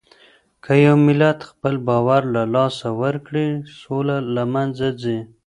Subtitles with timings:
[0.63, 3.47] که يو ملت خپل باور له لاسه ورکړي،
[3.81, 5.19] سوله له منځه ځي.